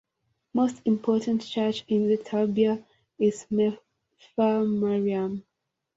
Most 0.55 0.81
important 0.85 1.43
church 1.43 1.83
in 1.87 2.07
the 2.07 2.17
"tabia" 2.17 2.83
is 3.19 3.45
Melfa 3.51 4.65
Maryam. 4.67 5.45